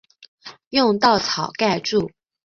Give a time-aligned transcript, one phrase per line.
[0.71, 2.09] 用稻草盖著